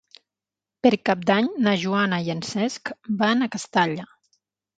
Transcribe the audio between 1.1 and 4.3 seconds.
d'Any na Joana i en Cesc van a Castalla.